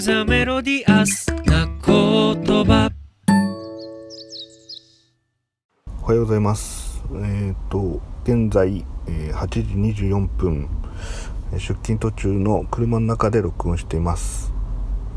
[0.00, 2.88] ザメロディアスな言葉
[6.00, 7.02] おはようございます。
[7.16, 10.68] えっ、と、現在、えー8時24分、
[11.52, 14.52] 出勤途中の車の中で録音しています。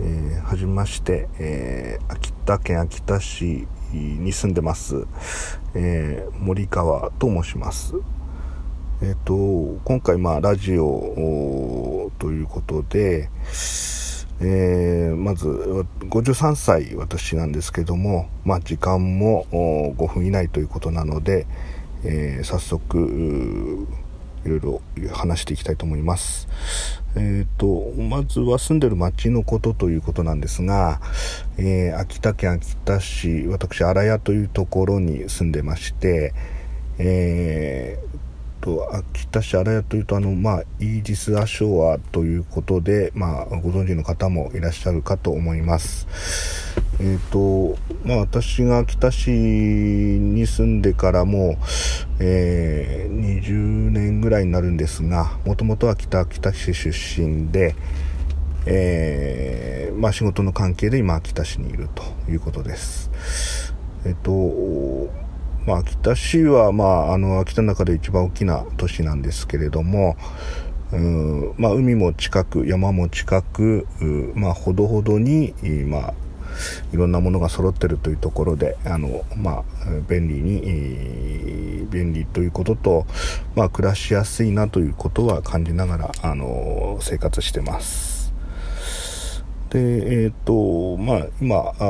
[0.00, 5.08] えーはじめまして、えー秋田県秋田市に住んでます、
[5.74, 7.94] えー森川と申します。
[9.02, 9.34] えっ、と、
[9.84, 13.28] 今回、まあ、ラジオということで、
[14.40, 19.46] えーまず53歳私なんですけども、まあ、時間も
[19.96, 21.46] 5分以内ということなので、
[22.04, 23.86] えー早速
[24.44, 26.48] いろいろ話していきたいと思います。
[27.16, 31.00] えー、とまずは住んでる町のことということなんですが、
[31.58, 36.32] え秋田県秋田市私荒谷というところに住んでまして、
[36.98, 38.27] えー
[38.68, 46.06] と秋田市荒谷というとあの、まあ、イージス・アショアということで、まあ、ご存知の方もいらっしゃるかと思います。
[47.00, 51.56] えっ、と、まあ、私が秋田市に住んでからも、
[52.20, 57.74] えー20年ぐらいになるんですが、もともとは北秋田市出身で、
[58.66, 63.10] えーまあ、仕事の関係で今秋田市にいるということです。
[64.04, 64.30] えっ、と、
[65.68, 70.16] まあ、秋田市は、まあ、あの秋田の中で一番大きな都市なんですけれども、
[70.92, 73.86] うんまあ、海も近く山も近く、
[74.34, 75.52] まあ、ほどほどに、
[75.86, 76.14] まあ、
[76.94, 79.64] いろんなものが揃ってるというところであの、まあ、
[80.08, 83.06] 便利に、便利ということと、
[83.54, 88.17] まあ、暮らしやすいなということは感じながらあの生活してます。
[89.70, 91.84] で、えっ、と、まあ、今あ、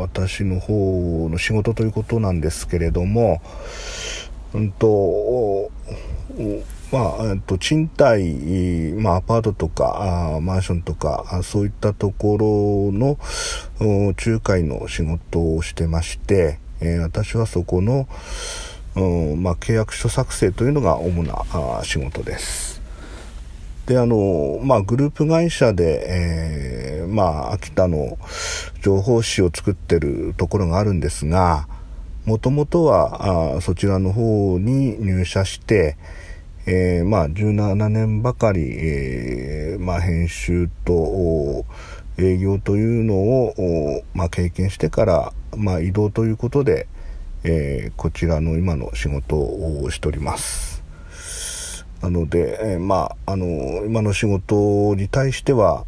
[0.00, 3.40] 私の方の仕事ということなんですけれども、
[4.54, 5.70] うんと、
[6.90, 13.18] まあ、えっと、賃貸、まあ、アパートとか、あマンションとか、そういったところの、
[13.80, 18.08] 仲介の仕事をしてまして、えー私はそこの、
[18.96, 22.82] うんまあ、契約書作成というのが主なあ仕事です。
[23.86, 26.71] で、あの、まあ、グループ会社で、えー
[27.12, 28.18] まあ、秋田の
[28.82, 31.68] 情報誌を作ってるところがあるんですが、
[32.24, 35.96] もともとは、あそちらの方に入社して、
[36.66, 41.64] えーまあ、17年ばかり、えーまあ、編集と
[42.18, 46.86] 営業というのを、まあ、経験してから、まあ、移動ということで、
[47.44, 50.84] えーこちらの今の仕事をしております。
[52.00, 55.84] なので、えまあ、あの、今の仕事に対しては、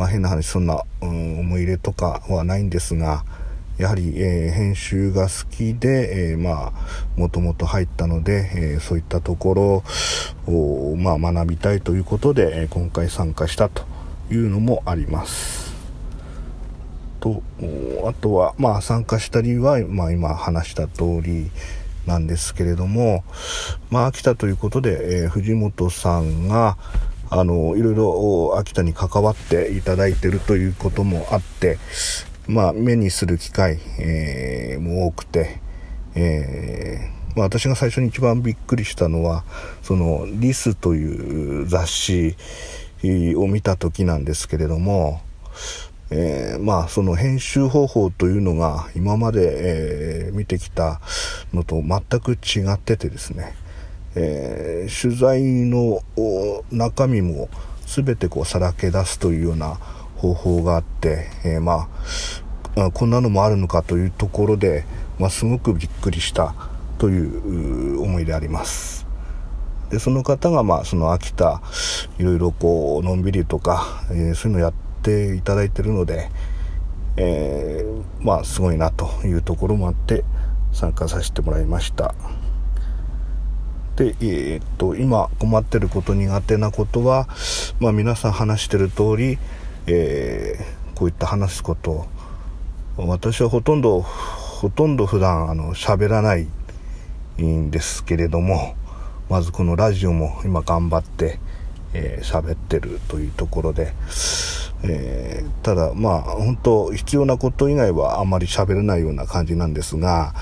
[0.00, 3.22] まあ、変な話、そんな、うん、思い入れとかはないんですが、
[3.76, 9.84] やはり、えー編集が好きで、えまあ、もともと入ったので、えーそういったとこ
[10.46, 13.82] ろを、まあ、学びたいということで、え今回参加したと
[14.30, 15.74] いうのもあります。
[17.20, 17.42] と、
[18.08, 21.50] あとは、まあ、参加した理由は、まあ、今話した通り
[22.06, 23.22] なんですけれども、
[23.90, 26.78] まあ、秋田ということで、え藤本さんが、
[27.30, 31.78] あの、いろいろ秋田に関わっていただいてるということもあって、
[32.48, 35.60] まあ、目にする機会、えーも多くて、
[36.16, 39.44] えーまあ、私が最初に一番びっくりしたのは、
[39.82, 42.36] その、リスという雑誌
[43.36, 45.20] を見た時なんですけれども、
[46.12, 51.00] えーまあその編集方法というのが今まで、えー見てきた
[51.52, 53.54] のと全く違っててですね、
[54.14, 56.02] えー取材の
[56.70, 57.48] 中身も
[57.86, 59.78] 全てこうさらけ出すというような
[60.16, 61.88] 方法があって、えーま
[62.76, 64.84] あこんなのもあるのかというところで、
[65.18, 66.54] まあ、すごくびっくりした
[66.98, 69.06] というう思いであります。
[69.90, 71.60] でその方がまあその秋田
[72.18, 74.72] いろいろこうのんびりとか、えーそういうのやっ
[75.02, 76.30] ていただいてるので、
[77.16, 80.24] えーまあすごいなというところもあって
[80.72, 82.14] 参加させてもらいました
[84.00, 87.28] でえーっと今困ってること苦手なことは、
[87.80, 89.38] まあ、皆さん話してる通り、
[89.86, 92.06] えーこういった話すこと。
[92.98, 96.46] 私はほとんどほとんど普段あの喋らない
[97.42, 98.74] んですけれども
[99.30, 101.38] まずこのラジオも今頑張って
[101.94, 103.94] えー喋ってるというところで、
[104.82, 110.34] えーただまあ本当必要なこと以外はあまり喋れないような感じなんですが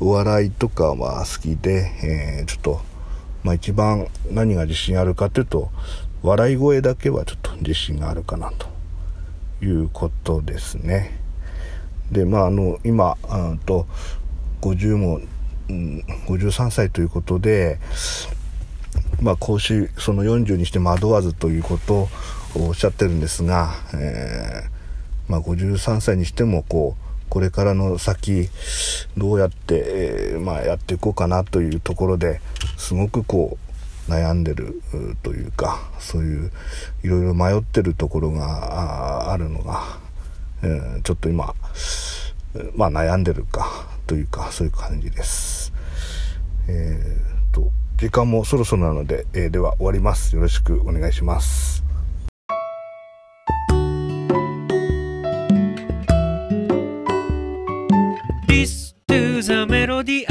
[0.00, 2.80] お笑いとかは好きで、えーちょっと、
[3.42, 5.70] まあ、一番何が自信あるかというと
[6.22, 8.66] 笑い声だけはちょっと自信があるかなと
[9.64, 11.18] いうことですね。
[12.10, 13.86] でまああの今うんと
[14.60, 15.20] 50も、
[15.68, 17.78] うん、53歳ということで
[19.20, 22.08] まあ、講師その40にして惑わずということを
[22.56, 28.48] おっしゃってるんですが、えー、まあ、53歳にしてもこうこれからの先
[29.16, 32.40] どうやって、えー、まあ、やっていこうかなというところで
[32.82, 33.58] すごくこ
[34.08, 34.82] う悩んでる
[35.22, 36.50] というかそういう
[37.04, 39.84] いろいろ迷ってるところがあるのが、
[40.64, 41.54] えー、ちょっと今、
[42.74, 45.72] まあ、悩んでるかというかそういう感じです。
[46.66, 50.34] えーと時間もそろそろなので、えー、では終わります。
[50.34, 51.84] よろしくお願いします。
[58.48, 60.26] This to the melody